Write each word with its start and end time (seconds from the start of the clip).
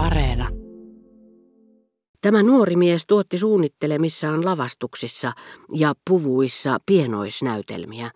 Areena. 0.00 0.48
Tämä 2.20 2.42
nuori 2.42 2.76
mies 2.76 3.06
tuotti 3.06 3.38
suunnittelemissaan 3.38 4.44
lavastuksissa 4.44 5.32
ja 5.74 5.94
puvuissa 6.10 6.78
pienoisnäytelmiä, 6.86 8.10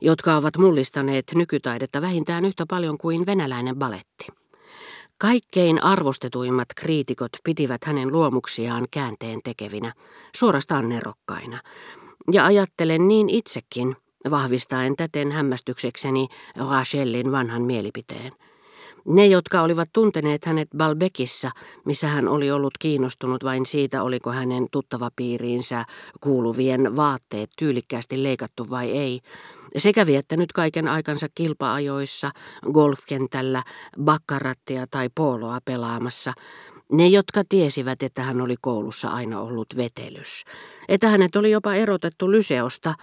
jotka 0.00 0.36
ovat 0.36 0.58
mullistaneet 0.58 1.24
nykytaidetta 1.34 2.02
vähintään 2.02 2.44
yhtä 2.44 2.64
paljon 2.68 2.98
kuin 2.98 3.26
venäläinen 3.26 3.76
baletti. 3.76 4.26
Kaikkein 5.18 5.82
arvostetuimmat 5.82 6.68
kriitikot 6.76 7.32
pitivät 7.44 7.84
hänen 7.84 8.12
luomuksiaan 8.12 8.86
käänteen 8.90 9.40
tekevinä, 9.44 9.92
suorastaan 10.36 10.88
nerokkaina. 10.88 11.58
Ja 12.32 12.44
ajattelen 12.44 13.08
niin 13.08 13.28
itsekin, 13.30 13.96
vahvistaen 14.30 14.96
täten 14.96 15.32
hämmästyksekseni 15.32 16.28
Rachelin 16.56 17.32
vanhan 17.32 17.62
mielipiteen. 17.62 18.32
Ne, 19.06 19.26
jotka 19.26 19.62
olivat 19.62 19.88
tunteneet 19.92 20.44
hänet 20.44 20.68
Balbekissa, 20.76 21.50
missä 21.84 22.06
hän 22.06 22.28
oli 22.28 22.50
ollut 22.50 22.78
kiinnostunut 22.78 23.44
vain 23.44 23.66
siitä, 23.66 24.02
oliko 24.02 24.32
hänen 24.32 24.66
tuttavapiiriinsä 24.70 25.84
kuuluvien 26.20 26.96
vaatteet 26.96 27.50
tyylikkäästi 27.58 28.22
leikattu 28.22 28.70
vai 28.70 28.90
ei, 28.90 29.20
sekä 29.76 30.06
viettänyt 30.06 30.52
kaiken 30.52 30.88
aikansa 30.88 31.26
kilpaajoissa, 31.34 32.30
golfkentällä, 32.72 33.62
bakkarattia 34.04 34.86
tai 34.90 35.08
poloa 35.14 35.58
pelaamassa, 35.64 36.32
ne, 36.92 37.06
jotka 37.06 37.42
tiesivät, 37.48 38.02
että 38.02 38.22
hän 38.22 38.40
oli 38.40 38.54
koulussa 38.60 39.08
aina 39.08 39.40
ollut 39.40 39.66
vetelys, 39.76 40.44
että 40.88 41.08
hänet 41.08 41.36
oli 41.36 41.50
jopa 41.50 41.74
erotettu 41.74 42.30
Lyseosta, 42.30 42.94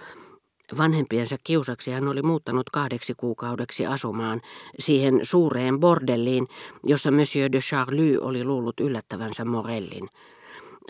Vanhempiensa 0.78 1.36
kiusaksi 1.44 1.90
hän 1.90 2.08
oli 2.08 2.22
muuttanut 2.22 2.70
kahdeksi 2.70 3.14
kuukaudeksi 3.16 3.86
asumaan 3.86 4.40
siihen 4.78 5.20
suureen 5.22 5.80
bordelliin, 5.80 6.46
jossa 6.86 7.10
Monsieur 7.10 7.52
de 7.52 7.58
Charlie 7.58 8.18
oli 8.18 8.44
luullut 8.44 8.80
yllättävänsä 8.80 9.44
Morellin. 9.44 10.08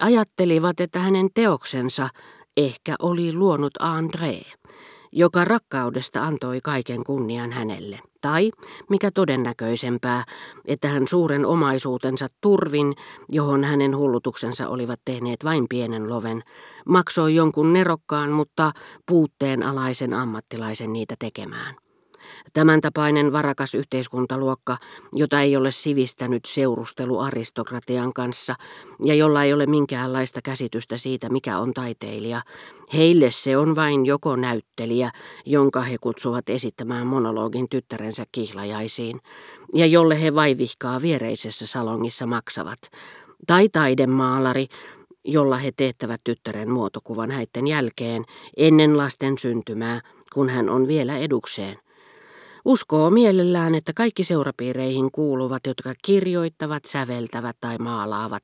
Ajattelivat, 0.00 0.80
että 0.80 0.98
hänen 0.98 1.28
teoksensa 1.34 2.08
ehkä 2.56 2.94
oli 2.98 3.32
luonut 3.32 3.72
André 3.82 4.52
joka 5.16 5.44
rakkaudesta 5.44 6.22
antoi 6.22 6.60
kaiken 6.60 7.04
kunnian 7.04 7.52
hänelle. 7.52 8.00
Tai, 8.20 8.50
mikä 8.90 9.10
todennäköisempää, 9.10 10.24
että 10.64 10.88
hän 10.88 11.08
suuren 11.08 11.46
omaisuutensa 11.46 12.28
turvin, 12.40 12.94
johon 13.28 13.64
hänen 13.64 13.96
hullutuksensa 13.96 14.68
olivat 14.68 15.00
tehneet 15.04 15.44
vain 15.44 15.66
pienen 15.68 16.08
loven, 16.08 16.42
maksoi 16.86 17.34
jonkun 17.34 17.72
nerokkaan, 17.72 18.30
mutta 18.30 18.72
puutteenalaisen 19.06 20.14
ammattilaisen 20.14 20.92
niitä 20.92 21.14
tekemään. 21.18 21.83
Tämän 22.52 22.80
tapainen 22.80 23.32
varakas 23.32 23.74
yhteiskuntaluokka, 23.74 24.76
jota 25.12 25.40
ei 25.40 25.56
ole 25.56 25.70
sivistänyt 25.70 26.44
seurustelu 26.44 27.18
aristokratian 27.18 28.12
kanssa 28.12 28.54
ja 29.04 29.14
jolla 29.14 29.42
ei 29.42 29.52
ole 29.52 29.66
minkäänlaista 29.66 30.40
käsitystä 30.42 30.98
siitä, 30.98 31.28
mikä 31.28 31.58
on 31.58 31.74
taiteilija, 31.74 32.40
heille 32.92 33.30
se 33.30 33.56
on 33.56 33.76
vain 33.76 34.06
joko 34.06 34.36
näyttelijä, 34.36 35.10
jonka 35.46 35.80
he 35.80 35.96
kutsuvat 36.00 36.48
esittämään 36.48 37.06
monologin 37.06 37.68
tyttärensä 37.68 38.24
kihlajaisiin, 38.32 39.20
ja 39.74 39.86
jolle 39.86 40.22
he 40.22 40.34
vaivihkaa 40.34 41.02
viereisessä 41.02 41.66
salongissa 41.66 42.26
maksavat, 42.26 42.78
tai 43.46 43.68
taidemaalari, 43.68 44.66
jolla 45.24 45.56
he 45.56 45.72
teettävät 45.76 46.20
tyttären 46.24 46.70
muotokuvan 46.70 47.30
häitten 47.30 47.66
jälkeen 47.66 48.24
ennen 48.56 48.96
lasten 48.96 49.38
syntymää, 49.38 50.00
kun 50.34 50.48
hän 50.48 50.68
on 50.68 50.88
vielä 50.88 51.16
edukseen. 51.16 51.83
Uskoo 52.64 53.10
mielellään, 53.10 53.74
että 53.74 53.92
kaikki 53.92 54.24
seurapiireihin 54.24 55.12
kuuluvat, 55.12 55.66
jotka 55.66 55.94
kirjoittavat, 56.04 56.84
säveltävät 56.84 57.56
tai 57.60 57.78
maalaavat, 57.78 58.42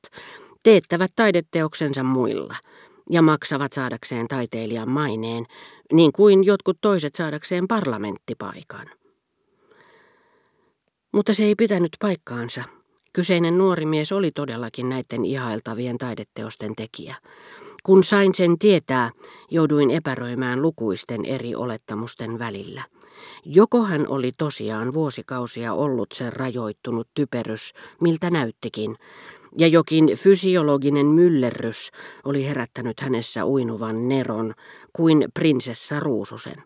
teettävät 0.62 1.12
taideteoksensa 1.16 2.02
muilla 2.02 2.54
ja 3.10 3.22
maksavat 3.22 3.72
saadakseen 3.72 4.28
taiteilijan 4.28 4.90
maineen, 4.90 5.46
niin 5.92 6.12
kuin 6.12 6.44
jotkut 6.44 6.78
toiset 6.80 7.14
saadakseen 7.14 7.68
parlamenttipaikan. 7.68 8.86
Mutta 11.12 11.34
se 11.34 11.44
ei 11.44 11.54
pitänyt 11.54 11.96
paikkaansa. 12.00 12.62
Kyseinen 13.12 13.58
nuori 13.58 13.86
mies 13.86 14.12
oli 14.12 14.30
todellakin 14.30 14.88
näiden 14.88 15.24
ihailtavien 15.24 15.98
taideteosten 15.98 16.76
tekijä. 16.76 17.16
Kun 17.82 18.04
sain 18.04 18.34
sen 18.34 18.58
tietää, 18.58 19.10
jouduin 19.50 19.90
epäröimään 19.90 20.62
lukuisten 20.62 21.24
eri 21.24 21.54
olettamusten 21.54 22.38
välillä. 22.38 22.82
Joko 23.44 23.84
hän 23.84 24.08
oli 24.08 24.32
tosiaan 24.38 24.94
vuosikausia 24.94 25.74
ollut 25.74 26.12
se 26.14 26.30
rajoittunut 26.30 27.08
typerys, 27.14 27.72
miltä 28.00 28.30
näyttikin, 28.30 28.96
ja 29.58 29.66
jokin 29.66 30.16
fysiologinen 30.16 31.06
myllerrys 31.06 31.90
oli 32.24 32.46
herättänyt 32.46 33.00
hänessä 33.00 33.46
uinuvan 33.46 34.08
neron 34.08 34.54
kuin 34.92 35.24
prinsessa 35.34 36.00
Ruususen 36.00 36.62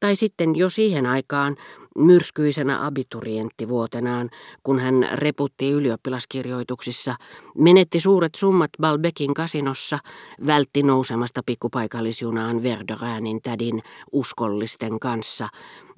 tai 0.00 0.16
sitten 0.16 0.56
jo 0.56 0.70
siihen 0.70 1.06
aikaan 1.06 1.56
myrskyisenä 1.98 2.86
abiturienttivuotenaan, 2.86 4.30
kun 4.62 4.78
hän 4.78 5.08
reputti 5.12 5.70
ylioppilaskirjoituksissa, 5.70 7.14
menetti 7.58 8.00
suuret 8.00 8.34
summat 8.34 8.70
Balbekin 8.80 9.34
kasinossa, 9.34 9.98
vältti 10.46 10.82
nousemasta 10.82 11.42
pikkupaikallisjunaan 11.46 12.62
Verderäänin 12.62 13.42
tädin 13.42 13.82
uskollisten 14.12 15.00
kanssa 15.00 15.48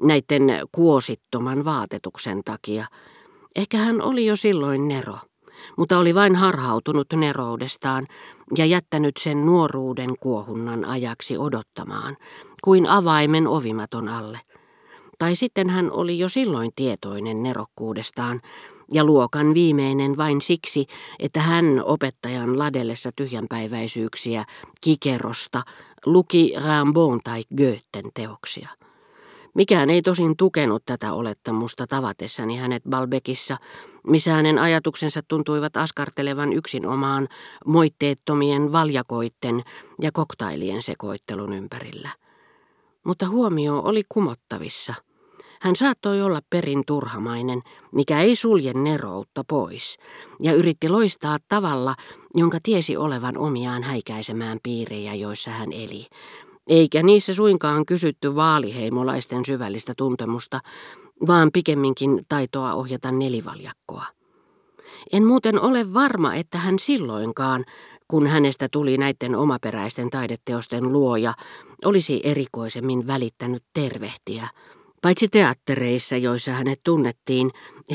näiden 0.02 0.42
kuosittoman 0.72 1.64
vaatetuksen 1.64 2.40
takia. 2.44 2.86
Ehkä 3.56 3.78
hän 3.78 4.02
oli 4.02 4.26
jo 4.26 4.36
silloin 4.36 4.88
Nero 4.88 5.18
mutta 5.76 5.98
oli 5.98 6.14
vain 6.14 6.36
harhautunut 6.36 7.06
neroudestaan 7.16 8.06
ja 8.58 8.64
jättänyt 8.66 9.16
sen 9.16 9.46
nuoruuden 9.46 10.14
kuohunnan 10.20 10.84
ajaksi 10.84 11.38
odottamaan, 11.38 12.16
kuin 12.64 12.86
avaimen 12.86 13.48
ovimaton 13.48 14.08
alle. 14.08 14.40
Tai 15.18 15.36
sitten 15.36 15.70
hän 15.70 15.92
oli 15.92 16.18
jo 16.18 16.28
silloin 16.28 16.70
tietoinen 16.76 17.42
nerokkuudestaan 17.42 18.40
ja 18.92 19.04
luokan 19.04 19.54
viimeinen 19.54 20.16
vain 20.16 20.42
siksi, 20.42 20.86
että 21.18 21.40
hän 21.40 21.82
opettajan 21.84 22.58
ladellessa 22.58 23.10
tyhjänpäiväisyyksiä 23.16 24.44
Kikerosta 24.80 25.62
luki 26.06 26.54
Rimbaud 26.56 27.20
tai 27.24 27.44
Goethen 27.56 28.10
teoksia. 28.14 28.68
Mikään 29.54 29.90
ei 29.90 30.02
tosin 30.02 30.36
tukenut 30.36 30.82
tätä 30.86 31.12
olettamusta 31.12 31.86
tavatessani 31.86 32.56
hänet 32.56 32.82
Balbekissa, 32.90 33.56
missä 34.06 34.32
hänen 34.32 34.58
ajatuksensa 34.58 35.20
tuntuivat 35.28 35.76
askartelevan 35.76 36.52
yksin 36.52 36.86
omaan 36.86 37.28
moitteettomien 37.66 38.72
valjakoitten 38.72 39.62
ja 40.00 40.12
koktailien 40.12 40.82
sekoittelun 40.82 41.52
ympärillä. 41.52 42.10
Mutta 43.06 43.28
huomio 43.28 43.78
oli 43.78 44.02
kumottavissa. 44.08 44.94
Hän 45.60 45.76
saattoi 45.76 46.22
olla 46.22 46.40
perin 46.50 46.82
turhamainen, 46.86 47.62
mikä 47.92 48.20
ei 48.20 48.36
sulje 48.36 48.72
neroutta 48.72 49.44
pois, 49.48 49.96
ja 50.40 50.52
yritti 50.52 50.88
loistaa 50.88 51.38
tavalla, 51.48 51.94
jonka 52.34 52.58
tiesi 52.62 52.96
olevan 52.96 53.38
omiaan 53.38 53.82
häikäisemään 53.82 54.58
piirejä, 54.62 55.14
joissa 55.14 55.50
hän 55.50 55.72
eli, 55.72 56.06
eikä 56.66 57.02
niissä 57.02 57.34
suinkaan 57.34 57.86
kysytty 57.86 58.34
vaaliheimolaisten 58.34 59.44
syvällistä 59.44 59.94
tuntemusta, 59.96 60.60
vaan 61.26 61.50
pikemminkin 61.52 62.20
taitoa 62.28 62.74
ohjata 62.74 63.12
nelivaljakkoa. 63.12 64.04
En 65.12 65.24
muuten 65.24 65.60
ole 65.60 65.94
varma, 65.94 66.34
että 66.34 66.58
hän 66.58 66.78
silloinkaan, 66.78 67.64
kun 68.08 68.26
hänestä 68.26 68.68
tuli 68.72 68.98
näiden 68.98 69.36
omaperäisten 69.36 70.10
taideteosten 70.10 70.92
luoja, 70.92 71.34
olisi 71.84 72.20
erikoisemmin 72.24 73.06
välittänyt 73.06 73.62
tervehtiä, 73.74 74.48
paitsi 75.02 75.28
teattereissa, 75.28 76.16
joissa 76.16 76.52
hänet 76.52 76.80
tunnettiin, 76.84 77.50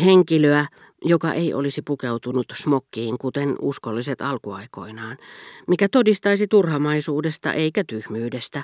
henkilöä, 0.06 0.66
joka 1.06 1.34
ei 1.34 1.54
olisi 1.54 1.82
pukeutunut 1.82 2.46
smokkiin 2.56 3.18
kuten 3.18 3.56
uskolliset 3.62 4.22
alkuaikoinaan, 4.22 5.18
mikä 5.68 5.88
todistaisi 5.92 6.48
turhamaisuudesta 6.48 7.54
eikä 7.54 7.84
tyhmyydestä. 7.88 8.64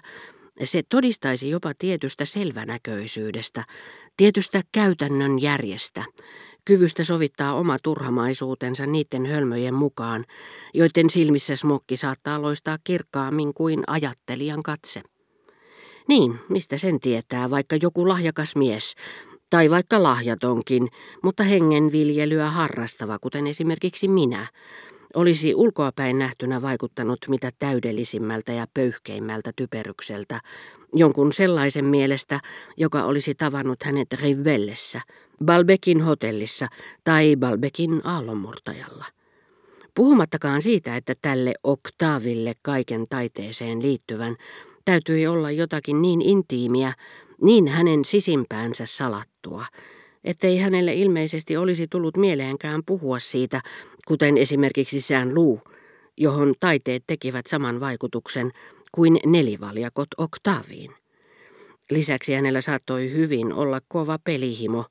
Se 0.63 0.81
todistaisi 0.89 1.49
jopa 1.49 1.71
tietystä 1.77 2.25
selvänäköisyydestä, 2.25 3.63
tietystä 4.17 4.61
käytännön 4.71 5.41
järjestä, 5.41 6.03
kyvystä 6.65 7.03
sovittaa 7.03 7.53
oma 7.53 7.77
turhamaisuutensa 7.83 8.85
niiden 8.85 9.25
hölmöjen 9.25 9.73
mukaan, 9.73 10.25
joiden 10.73 11.09
silmissä 11.09 11.55
smokki 11.55 11.97
saattaa 11.97 12.41
loistaa 12.41 12.77
kirkkaammin 12.83 13.53
kuin 13.53 13.83
ajattelijan 13.87 14.63
katse. 14.63 15.01
Niin, 16.07 16.39
mistä 16.49 16.77
sen 16.77 16.99
tietää, 16.99 17.49
vaikka 17.49 17.75
joku 17.81 18.07
lahjakas 18.07 18.55
mies, 18.55 18.93
tai 19.49 19.69
vaikka 19.69 20.03
lahjatonkin, 20.03 20.89
mutta 21.23 21.43
hengenviljelyä 21.43 22.49
harrastava, 22.49 23.19
kuten 23.19 23.47
esimerkiksi 23.47 24.07
minä, 24.07 24.47
olisi 25.15 25.55
ulkoapäin 25.55 26.19
nähtynä 26.19 26.61
vaikuttanut 26.61 27.19
mitä 27.29 27.51
täydellisimmältä 27.59 28.51
ja 28.51 28.67
pöyhkeimmältä 28.73 29.51
typerykseltä, 29.55 30.41
jonkun 30.93 31.33
sellaisen 31.33 31.85
mielestä, 31.85 32.39
joka 32.77 33.03
olisi 33.03 33.35
tavannut 33.35 33.83
hänet 33.83 34.13
Rivellessä, 34.13 35.01
Balbekin 35.45 36.01
hotellissa 36.01 36.67
tai 37.03 37.35
Balbekin 37.35 38.01
aallonmurtajalla. 38.03 39.05
Puhumattakaan 39.95 40.61
siitä, 40.61 40.95
että 40.95 41.13
tälle 41.21 41.53
Octaville 41.63 42.53
kaiken 42.61 43.03
taiteeseen 43.09 43.81
liittyvän 43.81 44.35
täytyi 44.85 45.27
olla 45.27 45.51
jotakin 45.51 46.01
niin 46.01 46.21
intiimiä, 46.21 46.93
niin 47.41 47.67
hänen 47.67 48.05
sisimpäänsä 48.05 48.85
salattua, 48.85 49.65
ettei 50.23 50.57
hänelle 50.57 50.93
ilmeisesti 50.93 51.57
olisi 51.57 51.87
tullut 51.87 52.17
mieleenkään 52.17 52.81
puhua 52.85 53.19
siitä, 53.19 53.61
kuten 54.07 54.37
esimerkiksi 54.37 55.01
sään 55.01 55.35
luu, 55.35 55.61
johon 56.17 56.53
taiteet 56.59 57.03
tekivät 57.07 57.47
saman 57.47 57.79
vaikutuksen 57.79 58.51
kuin 58.91 59.19
nelivaljakot 59.25 60.07
Octaviin. 60.17 60.91
Lisäksi 61.89 62.33
hänellä 62.33 62.61
saattoi 62.61 63.11
hyvin 63.11 63.53
olla 63.53 63.81
kova 63.87 64.19
pelihimo, 64.23 64.85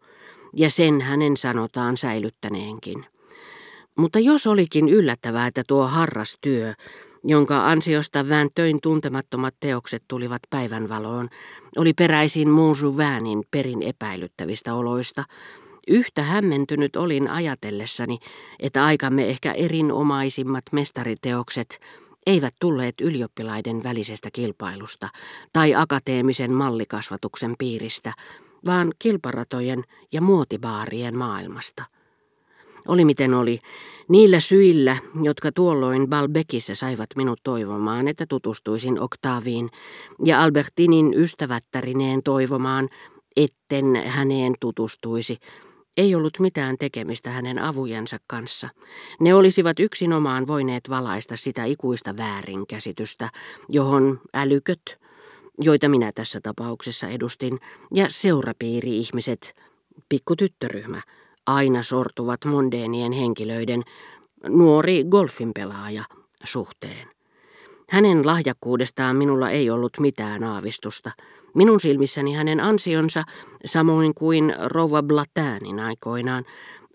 ja 0.57 0.71
sen 0.71 1.01
hänen 1.01 1.37
sanotaan 1.37 1.97
säilyttäneenkin. 1.97 3.07
Mutta 3.97 4.19
jos 4.19 4.47
olikin 4.47 4.89
yllättävää, 4.89 5.47
että 5.47 5.63
tuo 5.67 5.87
harrastyö, 5.87 6.75
jonka 7.25 7.71
ansiosta 7.71 8.29
vääntöin 8.29 8.81
tuntemattomat 8.83 9.55
teokset 9.61 10.03
tulivat 10.09 10.43
päivänvaloon, 10.51 11.29
oli 11.77 11.93
peräisin 11.93 12.49
Montjouvainin 12.49 13.43
perin 13.51 13.83
epäilyttävistä 13.83 14.75
oloista, 14.75 15.25
Yhtä 15.89 16.23
hämmentynyt 16.23 16.97
olin 16.97 17.29
ajatellessani, 17.31 18.19
että 18.61 18.85
aikamme 18.85 19.29
ehkä 19.29 19.53
erinomaisimmat 19.53 20.65
mestariteokset 20.73 21.81
eivät 22.27 22.55
tulleet 22.61 22.95
ylioppilaiden 23.01 23.85
välisestä 23.85 24.29
kilpailusta 24.33 25.09
tai 25.53 25.75
akateemisen 25.75 26.53
mallikasvatuksen 26.53 27.55
piiristä, 27.59 28.13
vaan 28.67 28.93
kilparatojen 28.99 29.85
ja 30.13 30.21
muotibaarien 30.21 31.19
maailmasta. 31.19 31.85
Oli 32.89 33.05
miten 33.05 33.35
oli, 33.35 33.59
niillä 34.09 34.41
syillä, 34.41 34.97
jotka 35.23 35.53
tuolloin 35.53 36.09
Balbekissä 36.09 36.75
saivat 36.75 37.07
minut 37.17 37.41
toivomaan, 37.45 38.09
että 38.09 38.27
tutustuisin 38.29 39.01
Oktaaviin, 39.01 39.71
ja 40.25 40.43
Albertinin 40.43 41.15
ystävättärineen 41.15 42.23
toivomaan, 42.23 42.89
etten 43.37 44.03
häneen 44.07 44.55
tutustuisi, 44.61 45.37
ei 45.97 46.15
ollut 46.15 46.41
mitään 46.41 46.77
tekemistä 46.79 47.31
hänen 47.31 47.59
avujensa 47.59 48.17
kanssa. 48.27 48.69
Ne 49.21 49.35
olisivat 49.35 49.81
yksinomaan 49.81 50.47
voineet 50.47 50.91
valaista 50.91 51.37
sitä 51.37 51.65
ikuista 51.65 52.17
väärinkäsitystä, 52.17 53.31
johon 53.69 54.21
älyköt, 54.35 54.99
joita 55.61 55.89
minä 55.89 56.13
tässä 56.15 56.41
tapauksessa 56.43 57.09
edustin, 57.09 57.59
ja 57.95 58.07
seurapiiri-ihmiset, 58.09 59.55
pikkutyttöryhmä, 60.09 61.03
aina 61.47 61.83
sortuvat 61.83 62.45
mondeenien 62.45 63.13
henkilöiden, 63.13 63.83
nuori 64.49 65.05
golfinpelaaja, 65.05 66.05
suhteen. 66.45 67.09
Hänen 67.91 68.27
lahjakkuudestaan 68.27 69.17
minulla 69.17 69.51
ei 69.51 69.71
ollut 69.71 69.93
mitään 70.01 70.45
aavistusta. 70.45 71.11
Minun 71.55 71.81
silmissäni 71.81 72.33
hänen 72.33 72.61
ansionsa, 72.61 73.25
samoin 73.65 74.15
kuin 74.15 74.55
Rova 74.65 75.03
Blatäänin 75.03 75.81
aikoinaan, 75.81 76.45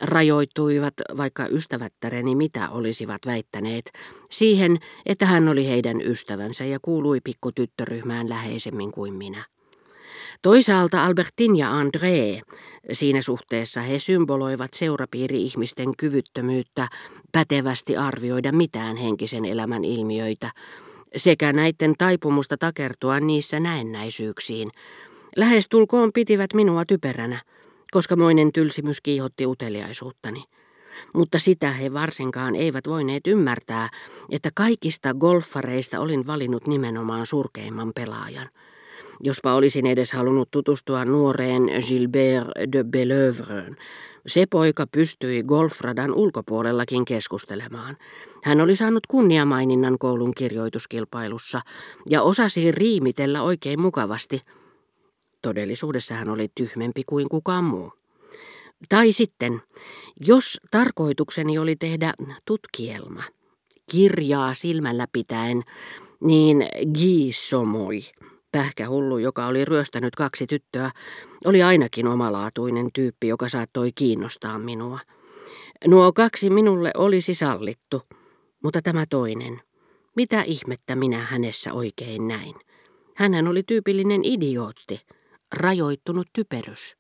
rajoittuivat, 0.02 0.94
vaikka 1.18 1.48
ystävättäreni 1.48 2.36
mitä 2.36 2.70
olisivat 2.70 3.22
väittäneet, 3.26 3.92
siihen, 4.30 4.78
että 5.06 5.26
hän 5.26 5.48
oli 5.48 5.68
heidän 5.68 6.02
ystävänsä 6.02 6.66
ja 6.66 6.80
kuului 6.82 7.20
pikkutyttöryhmään 7.24 8.30
läheisemmin 8.30 8.92
kuin 8.92 9.14
minä. 9.14 9.44
Toisaalta 10.42 11.06
Albertin 11.06 11.56
ja 11.56 11.72
André, 11.72 12.42
siinä 12.92 13.22
suhteessa 13.22 13.82
he 13.82 14.00
symboloivat 14.00 14.74
seurapiiri-ihmisten 14.74 15.98
kyvyttömyyttä 15.98 16.88
pätevästi 17.32 17.98
arvioida 17.98 18.52
mitään 18.52 18.96
henkisen 18.96 19.46
elämän 19.46 19.84
ilmiöitä, 19.84 20.52
sekä 21.16 21.54
näiden 21.54 21.94
taipumusta 21.98 22.58
takertua 22.58 23.20
niissä 23.20 23.60
näennäisyyksiin. 23.60 24.72
Lähes 25.36 25.66
tulkoon 25.70 26.12
pitivät 26.14 26.54
minua 26.54 26.86
typeränä, 26.86 27.40
koska 27.92 28.16
moinen 28.16 28.54
tylsimys 28.54 29.02
kiihotti 29.02 29.46
uteliaisuuttani. 29.46 30.44
Mutta 31.14 31.40
sitä 31.40 31.72
he 31.72 31.94
varsinkaan 31.94 32.56
eivät 32.56 32.88
voineet 32.88 33.28
ymmärtää, 33.28 33.90
että 34.32 34.50
kaikista 34.56 35.14
golfareista 35.14 36.00
olin 36.00 36.28
valinnut 36.28 36.68
nimenomaan 36.68 37.26
surkeimman 37.26 37.92
pelaajan. 37.96 38.50
Jospa 39.24 39.54
olisin 39.54 39.86
edes 39.86 40.14
halunnut 40.14 40.52
tutustua 40.52 41.06
nuoreen 41.06 41.64
Gilbert 41.88 42.48
de 42.72 42.84
Belœuvreen, 42.84 43.76
se 44.28 44.46
poika 44.46 44.88
pystyi 44.88 45.44
golfradan 45.44 46.14
ulkopuolellakin 46.14 47.06
keskustelemaan. 47.06 47.98
Hän 48.44 48.62
oli 48.62 48.76
saanut 48.76 49.08
kunniamaininnan 49.08 49.98
koulun 49.98 50.34
kirjoituskilpailussa 50.34 51.62
ja 52.10 52.22
osasi 52.22 52.72
riimitellä 52.72 53.42
oikein 53.42 53.82
mukavasti. 53.82 54.42
Todellisuudessa 55.42 56.16
hän 56.16 56.30
oli 56.30 56.48
tyhmempi 56.56 57.04
kuin 57.06 57.30
kukaan 57.30 57.64
muu. 57.64 57.94
Tai 58.90 59.12
sitten, 59.12 59.62
jos 60.20 60.58
tarkoitukseni 60.72 61.58
oli 61.58 61.76
tehdä 61.76 62.14
tutkielma, 62.46 63.24
kirjaa 63.92 64.54
silmällä 64.54 65.08
pitäen, 65.12 65.64
niin 66.20 66.58
Guy 66.94 67.32
Somoi– 67.32 68.02
Pähkähullu, 68.52 69.18
joka 69.18 69.48
oli 69.48 69.66
ryöstänyt 69.66 70.16
kaksi 70.16 70.48
tyttöä, 70.48 70.92
oli 71.46 71.64
ainakin 71.64 72.08
omalaatuinen 72.08 72.90
tyyppi, 72.94 73.28
joka 73.28 73.50
saattoi 73.50 73.92
kiinnostaa 73.96 74.60
minua. 74.60 75.00
Nuo 75.88 76.14
kaksi 76.14 76.50
minulle 76.50 76.92
olisi 76.98 77.34
sallittu, 77.34 78.02
mutta 78.64 78.82
tämä 78.82 79.06
toinen, 79.10 79.62
mitä 80.16 80.42
ihmettä 80.42 80.96
minä 80.96 81.18
hänessä 81.18 81.74
oikein 81.74 82.28
näin? 82.28 82.56
Hänhän 83.16 83.48
oli 83.48 83.64
tyypillinen 83.64 84.26
idiootti, 84.26 85.00
rajoittunut 85.56 86.28
typerys. 86.34 86.98